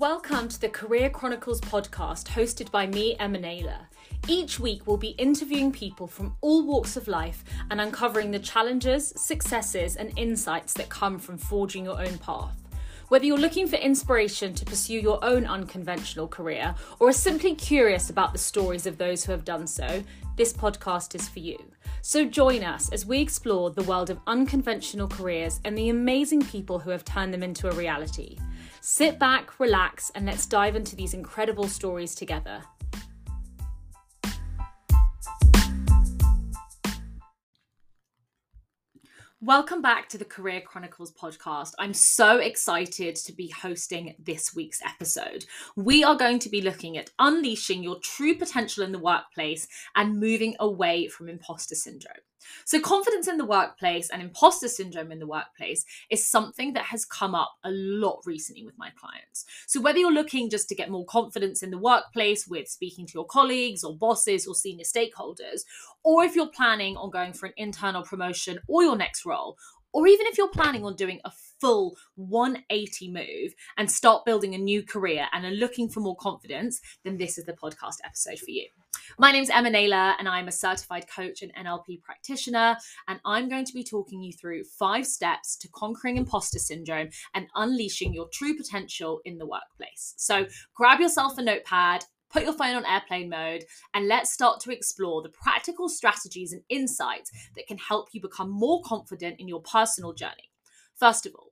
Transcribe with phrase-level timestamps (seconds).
[0.00, 3.80] Welcome to the Career Chronicles podcast hosted by me, Emma Naylor.
[4.28, 9.12] Each week, we'll be interviewing people from all walks of life and uncovering the challenges,
[9.14, 12.56] successes, and insights that come from forging your own path.
[13.10, 18.08] Whether you're looking for inspiration to pursue your own unconventional career or are simply curious
[18.08, 20.04] about the stories of those who have done so,
[20.36, 21.58] this podcast is for you.
[22.02, 26.78] So join us as we explore the world of unconventional careers and the amazing people
[26.78, 28.36] who have turned them into a reality.
[28.80, 32.62] Sit back, relax, and let's dive into these incredible stories together.
[39.42, 41.72] Welcome back to the Career Chronicles podcast.
[41.78, 45.46] I'm so excited to be hosting this week's episode.
[45.76, 50.20] We are going to be looking at unleashing your true potential in the workplace and
[50.20, 52.20] moving away from imposter syndrome.
[52.64, 57.04] So, confidence in the workplace and imposter syndrome in the workplace is something that has
[57.04, 59.44] come up a lot recently with my clients.
[59.66, 63.14] So, whether you're looking just to get more confidence in the workplace with speaking to
[63.14, 65.62] your colleagues or bosses or senior stakeholders,
[66.02, 69.56] or if you're planning on going for an internal promotion or your next role,
[69.92, 74.58] or even if you're planning on doing a full 180 move and start building a
[74.58, 78.50] new career and are looking for more confidence, then this is the podcast episode for
[78.50, 78.66] you.
[79.18, 82.76] My name's Emma Naylor, and I'm a certified coach and NLP practitioner.
[83.08, 87.48] And I'm going to be talking you through five steps to conquering imposter syndrome and
[87.54, 90.14] unleashing your true potential in the workplace.
[90.16, 93.64] So grab yourself a notepad put your phone on airplane mode,
[93.94, 98.50] and let's start to explore the practical strategies and insights that can help you become
[98.50, 100.50] more confident in your personal journey.
[100.96, 101.50] First of all,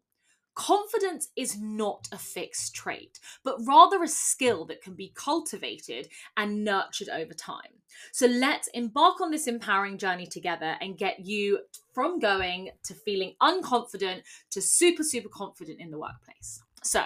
[0.58, 6.64] Confidence is not a fixed trait, but rather a skill that can be cultivated and
[6.64, 7.78] nurtured over time.
[8.10, 11.60] So let's embark on this empowering journey together and get you
[11.94, 16.60] from going to feeling unconfident to super, super confident in the workplace.
[16.82, 17.02] So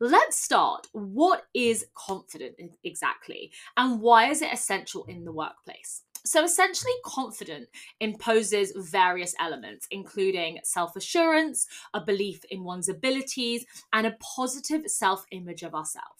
[0.00, 0.86] let's start.
[0.92, 6.02] What is confident exactly, and why is it essential in the workplace?
[6.24, 7.68] So essentially, confident
[8.00, 15.24] imposes various elements, including self assurance, a belief in one's abilities, and a positive self
[15.30, 16.19] image of ourselves.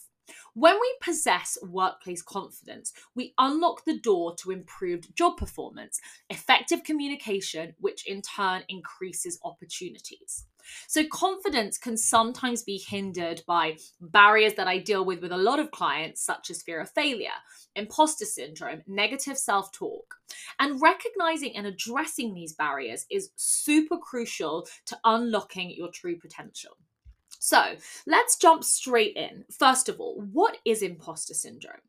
[0.53, 7.73] When we possess workplace confidence, we unlock the door to improved job performance, effective communication,
[7.79, 10.45] which in turn increases opportunities.
[10.87, 15.59] So, confidence can sometimes be hindered by barriers that I deal with with a lot
[15.59, 17.39] of clients, such as fear of failure,
[17.75, 20.15] imposter syndrome, negative self talk.
[20.59, 26.77] And recognizing and addressing these barriers is super crucial to unlocking your true potential.
[27.43, 27.75] So
[28.05, 29.45] let's jump straight in.
[29.49, 31.81] First of all, what is imposter syndrome?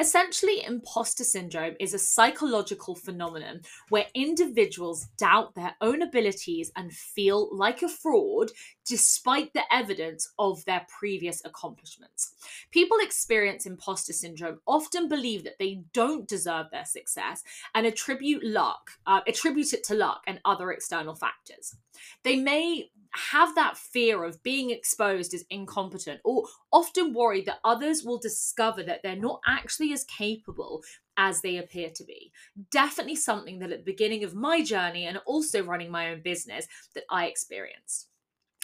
[0.00, 7.48] Essentially, imposter syndrome is a psychological phenomenon where individuals doubt their own abilities and feel
[7.56, 8.50] like a fraud
[8.84, 12.34] despite the evidence of their previous accomplishments.
[12.72, 17.44] People experience imposter syndrome often believe that they don't deserve their success
[17.76, 21.76] and attribute luck, uh, attribute it to luck and other external factors.
[22.24, 28.02] They may have that fear of being exposed as incompetent or often worry that others
[28.04, 30.82] will discover that they're not actually as capable
[31.16, 32.32] as they appear to be.
[32.70, 36.66] Definitely something that at the beginning of my journey and also running my own business
[36.94, 38.08] that I experienced.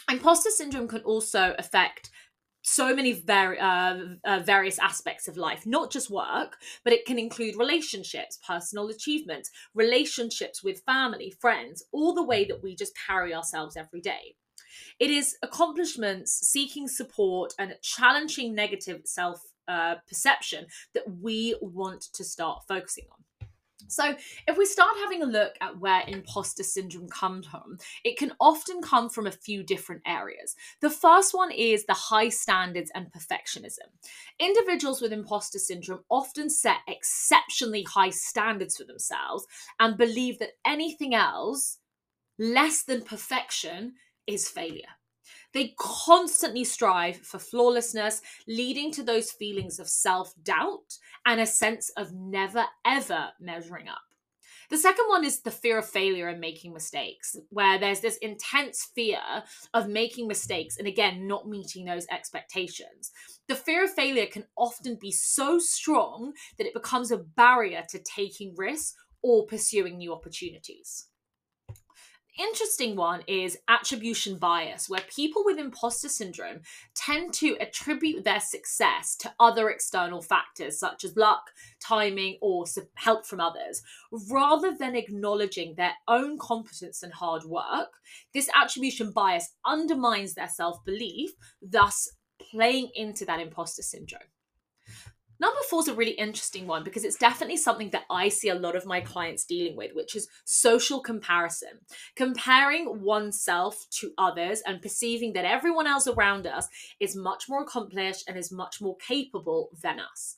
[0.09, 2.09] Imposter syndrome can also affect
[2.63, 7.19] so many var- uh, uh, various aspects of life, not just work, but it can
[7.19, 13.33] include relationships, personal achievements, relationships with family, friends, all the way that we just carry
[13.33, 14.35] ourselves every day.
[14.99, 22.23] It is accomplishments, seeking support, and challenging negative self uh, perception that we want to
[22.23, 23.23] start focusing on.
[23.87, 24.15] So,
[24.47, 28.81] if we start having a look at where imposter syndrome comes from, it can often
[28.81, 30.55] come from a few different areas.
[30.81, 33.89] The first one is the high standards and perfectionism.
[34.39, 39.45] Individuals with imposter syndrome often set exceptionally high standards for themselves
[39.79, 41.79] and believe that anything else
[42.39, 43.93] less than perfection
[44.27, 44.95] is failure.
[45.53, 51.89] They constantly strive for flawlessness, leading to those feelings of self doubt and a sense
[51.95, 54.01] of never ever measuring up.
[54.69, 58.89] The second one is the fear of failure and making mistakes, where there's this intense
[58.95, 59.19] fear
[59.73, 63.11] of making mistakes and again, not meeting those expectations.
[63.47, 67.99] The fear of failure can often be so strong that it becomes a barrier to
[67.99, 71.07] taking risks or pursuing new opportunities
[72.37, 76.61] interesting one is attribution bias, where people with imposter syndrome
[76.95, 82.65] tend to attribute their success to other external factors such as luck, timing, or
[82.95, 83.81] help from others,
[84.29, 87.93] rather than acknowledging their own competence and hard work.
[88.33, 91.31] This attribution bias undermines their self belief,
[91.61, 92.09] thus
[92.39, 94.21] playing into that imposter syndrome.
[95.39, 98.55] Number four is a really interesting one because it's definitely something that I see a
[98.55, 101.79] lot of my clients dealing with, which is social comparison.
[102.15, 106.67] Comparing oneself to others and perceiving that everyone else around us
[106.99, 110.37] is much more accomplished and is much more capable than us.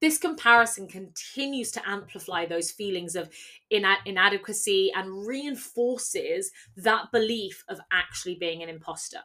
[0.00, 3.30] This comparison continues to amplify those feelings of
[3.72, 9.20] ina- inadequacy and reinforces that belief of actually being an imposter.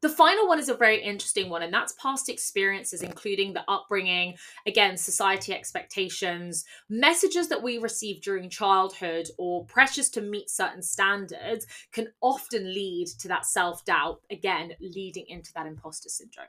[0.00, 4.36] The final one is a very interesting one, and that's past experiences, including the upbringing,
[4.66, 11.66] again, society expectations, messages that we receive during childhood, or pressures to meet certain standards
[11.92, 16.46] can often lead to that self doubt, again, leading into that imposter syndrome.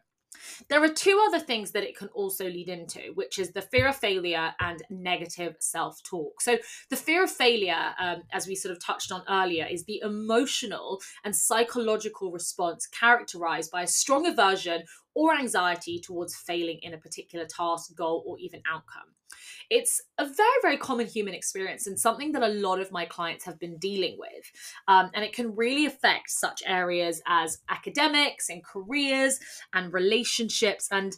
[0.70, 3.88] There are two other things that it can also lead into, which is the fear
[3.88, 6.42] of failure and negative self talk.
[6.42, 6.58] So,
[6.90, 11.02] the fear of failure, um, as we sort of touched on earlier, is the emotional
[11.24, 14.84] and psychological response characterized by a strong aversion
[15.14, 19.14] or anxiety towards failing in a particular task, goal, or even outcome.
[19.70, 23.46] It's a very, very common human experience and something that a lot of my clients
[23.46, 24.52] have been dealing with.
[24.88, 29.40] Um, and it can really affect such areas as academics and careers
[29.74, 30.88] and relationships.
[30.92, 31.16] And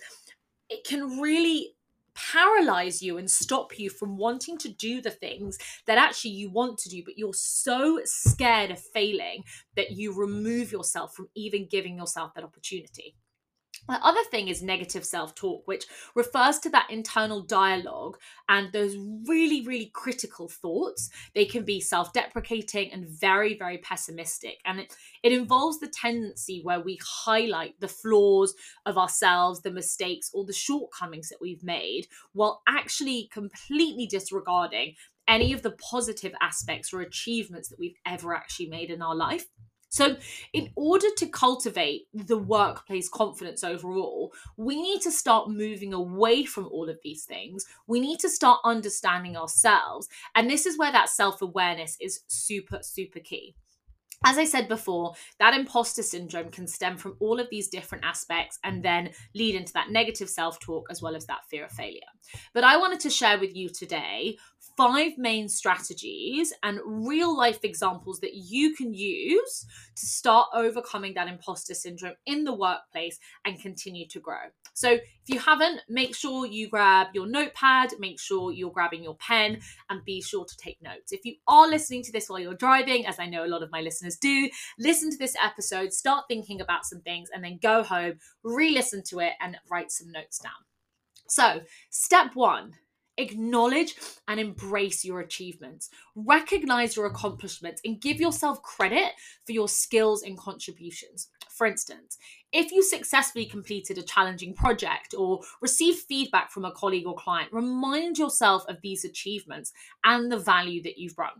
[0.70, 1.76] it can really
[2.16, 5.58] paralyze you and stop you from wanting to do the things
[5.88, 9.44] that actually you want to do, but you're so scared of failing
[9.76, 13.16] that you remove yourself from even giving yourself that opportunity.
[13.90, 15.86] The other thing is negative self talk, which
[16.16, 18.96] refers to that internal dialogue and those
[19.28, 21.10] really, really critical thoughts.
[21.36, 24.60] They can be self deprecating and very, very pessimistic.
[24.64, 30.32] And it, it involves the tendency where we highlight the flaws of ourselves, the mistakes,
[30.34, 34.96] or the shortcomings that we've made, while actually completely disregarding
[35.28, 39.46] any of the positive aspects or achievements that we've ever actually made in our life.
[39.94, 40.18] So,
[40.54, 40.72] in mm.
[40.76, 46.90] order to cultivate the workplace confidence overall, we need to start moving away from all
[46.90, 47.68] of these things.
[47.86, 50.10] We need to start understanding ourselves.
[50.34, 53.56] And this is where that self awareness is super, super key
[54.26, 58.58] as I said before, that imposter syndrome can stem from all of these different aspects
[58.64, 62.00] and then lead into that negative self talk as well as that fear of failure.
[62.54, 64.38] But I wanted to share with you today
[64.76, 69.66] five main strategies and real life examples that you can use
[69.96, 74.50] to start overcoming that imposter syndrome in the workplace and continue to grow.
[74.74, 79.16] So, if you haven't, make sure you grab your notepad, make sure you're grabbing your
[79.16, 81.12] pen, and be sure to take notes.
[81.12, 83.72] If you are listening to this while you're driving, as I know a lot of
[83.72, 84.50] my listeners do,
[84.80, 89.04] listen to this episode, start thinking about some things, and then go home, re listen
[89.10, 90.52] to it, and write some notes down.
[91.28, 92.74] So, step one
[93.18, 93.96] Acknowledge
[94.28, 95.90] and embrace your achievements.
[96.16, 99.12] Recognize your accomplishments and give yourself credit
[99.46, 101.30] for your skills and contributions.
[101.50, 102.18] For instance,
[102.52, 107.54] if you successfully completed a challenging project or received feedback from a colleague or client,
[107.54, 109.72] remind yourself of these achievements
[110.04, 111.40] and the value that you've brought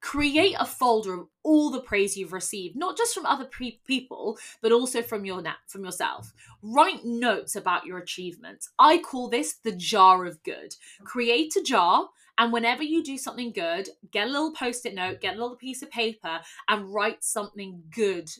[0.00, 4.38] create a folder of all the praise you've received not just from other pre- people
[4.62, 6.32] but also from your na- from yourself.
[6.62, 8.70] Write notes about your achievements.
[8.78, 10.74] I call this the jar of good.
[11.04, 15.34] Create a jar and whenever you do something good get a little post-it note get
[15.34, 18.30] a little piece of paper and write something good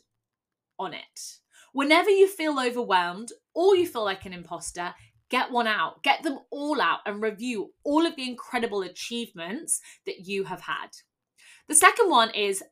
[0.78, 1.38] on it.
[1.72, 4.94] Whenever you feel overwhelmed or you feel like an imposter
[5.30, 6.02] get one out.
[6.02, 10.88] Get them all out and review all of the incredible achievements that you have had
[11.68, 12.62] the second one is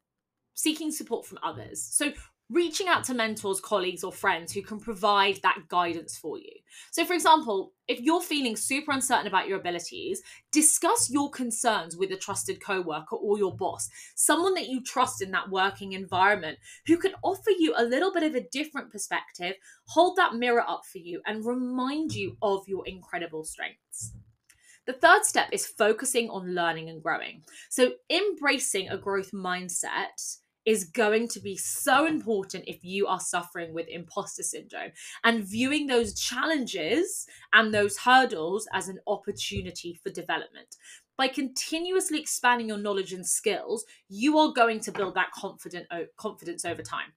[0.54, 1.82] seeking support from others.
[1.82, 2.12] So,
[2.48, 6.52] reaching out to mentors, colleagues, or friends who can provide that guidance for you.
[6.92, 10.22] So, for example, if you're feeling super uncertain about your abilities,
[10.52, 15.32] discuss your concerns with a trusted coworker or your boss, someone that you trust in
[15.32, 19.54] that working environment who can offer you a little bit of a different perspective,
[19.86, 24.12] hold that mirror up for you, and remind you of your incredible strengths.
[24.86, 27.42] The third step is focusing on learning and growing.
[27.70, 33.72] So, embracing a growth mindset is going to be so important if you are suffering
[33.72, 34.90] with imposter syndrome
[35.24, 40.76] and viewing those challenges and those hurdles as an opportunity for development.
[41.16, 46.64] By continuously expanding your knowledge and skills, you are going to build that confident confidence
[46.64, 47.12] over time.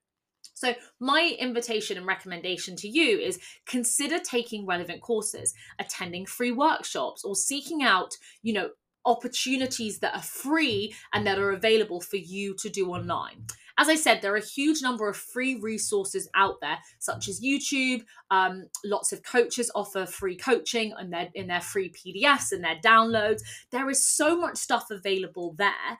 [0.59, 7.23] So, my invitation and recommendation to you is consider taking relevant courses, attending free workshops,
[7.23, 8.71] or seeking out, you know,
[9.05, 13.45] opportunities that are free and that are available for you to do online.
[13.77, 17.39] As I said, there are a huge number of free resources out there, such as
[17.39, 18.03] YouTube.
[18.29, 22.75] Um, lots of coaches offer free coaching in their in their free PDFs and their
[22.83, 23.43] downloads.
[23.71, 25.97] There is so much stuff available there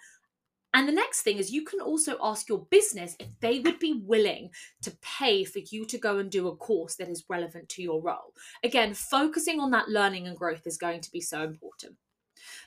[0.73, 4.01] And the next thing is you can also ask your business if they would be
[4.05, 4.51] willing
[4.83, 8.01] to pay for you to go and do a course that is relevant to your
[8.01, 8.33] role.
[8.63, 11.95] Again, focusing on that learning and growth is going to be so important.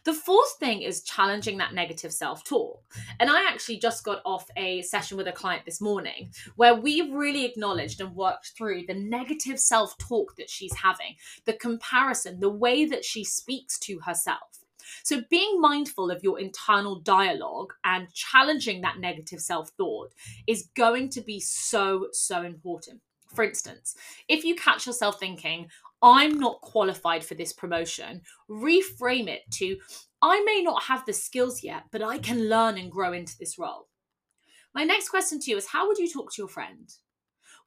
[0.05, 2.83] The fourth thing is challenging that negative self talk.
[3.21, 7.11] And I actually just got off a session with a client this morning where we
[7.11, 12.51] really acknowledged and worked through the negative self talk that she's having, the comparison, the
[12.51, 14.62] way that she speaks to herself.
[15.05, 20.13] So, being mindful of your internal dialogue and challenging that negative self thought
[20.47, 23.01] is going to be so, so important.
[23.35, 23.97] For instance,
[24.29, 25.69] if you catch yourself thinking,
[26.03, 28.21] I'm not qualified for this promotion,
[28.51, 29.79] reframe it to,
[30.21, 33.59] I may not have the skills yet, but I can learn and grow into this
[33.59, 33.89] role.
[34.75, 36.93] My next question to you is How would you talk to your friend?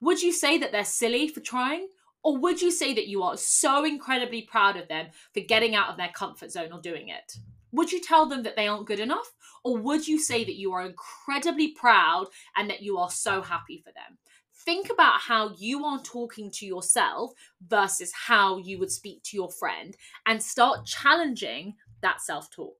[0.00, 1.88] Would you say that they're silly for trying?
[2.22, 5.90] Or would you say that you are so incredibly proud of them for getting out
[5.90, 7.36] of their comfort zone or doing it?
[7.72, 9.32] Would you tell them that they aren't good enough?
[9.64, 13.82] Or would you say that you are incredibly proud and that you are so happy
[13.84, 14.18] for them?
[14.64, 17.32] Think about how you are talking to yourself
[17.68, 19.96] versus how you would speak to your friend
[20.26, 22.76] and start challenging that self talk.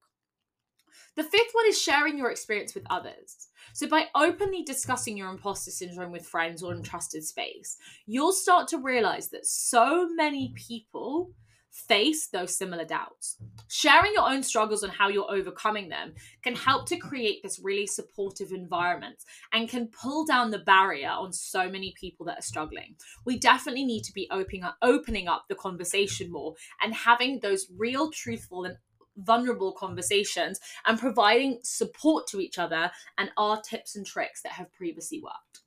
[1.16, 3.48] The fifth one is sharing your experience with others.
[3.76, 8.68] So, by openly discussing your imposter syndrome with friends or in trusted space, you'll start
[8.68, 11.32] to realize that so many people
[11.70, 13.36] face those similar doubts.
[13.68, 17.86] Sharing your own struggles and how you're overcoming them can help to create this really
[17.86, 22.96] supportive environment and can pull down the barrier on so many people that are struggling.
[23.26, 27.66] We definitely need to be opening up, opening up the conversation more and having those
[27.76, 28.78] real, truthful, and
[29.16, 34.72] vulnerable conversations and providing support to each other and our tips and tricks that have
[34.72, 35.62] previously worked.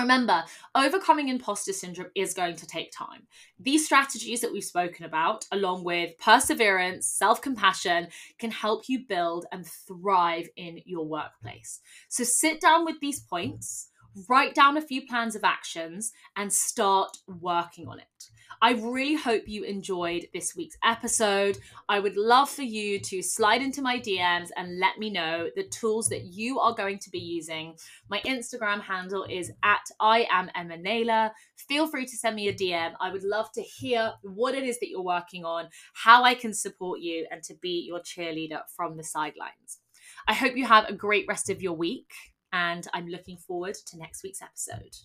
[0.00, 0.44] Remember,
[0.76, 3.26] overcoming imposter syndrome is going to take time.
[3.58, 8.06] These strategies that we've spoken about, along with perseverance, self compassion,
[8.38, 11.80] can help you build and thrive in your workplace.
[12.08, 13.90] So sit down with these points,
[14.28, 18.28] write down a few plans of actions, and start working on it.
[18.60, 21.58] I really hope you enjoyed this week's episode.
[21.88, 25.62] I would love for you to slide into my DMs and let me know the
[25.62, 27.76] tools that you are going to be using.
[28.10, 31.30] My Instagram handle is at I am Emma Naylor.
[31.68, 32.94] Feel free to send me a DM.
[33.00, 36.52] I would love to hear what it is that you're working on, how I can
[36.52, 39.78] support you, and to be your cheerleader from the sidelines.
[40.26, 42.10] I hope you have a great rest of your week,
[42.52, 44.96] and I'm looking forward to next week's episode.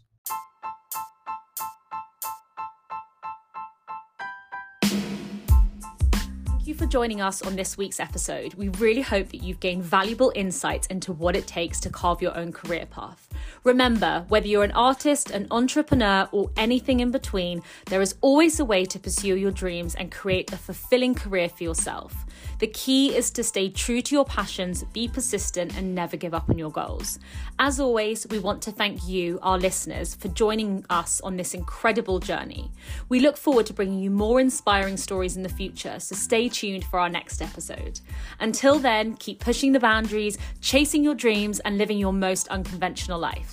[6.46, 8.54] Thank you for joining us on this week's episode.
[8.54, 12.38] We really hope that you've gained valuable insights into what it takes to carve your
[12.38, 13.33] own career path.
[13.63, 18.65] Remember, whether you're an artist, an entrepreneur, or anything in between, there is always a
[18.65, 22.25] way to pursue your dreams and create a fulfilling career for yourself.
[22.60, 26.50] The key is to stay true to your passions, be persistent, and never give up
[26.50, 27.20] on your goals.
[27.58, 32.20] As always, we want to thank you, our listeners, for joining us on this incredible
[32.20, 32.72] journey.
[33.10, 36.84] We look forward to bringing you more inspiring stories in the future, so stay tuned
[36.86, 38.00] for our next episode.
[38.39, 43.53] Until then, keep pushing the boundaries, chasing your dreams, and living your most unconventional life.